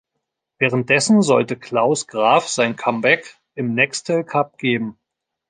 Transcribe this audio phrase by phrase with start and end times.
[0.57, 4.97] Währenddessen sollte Klaus Graf sein Comeback im Nextel Cup geben.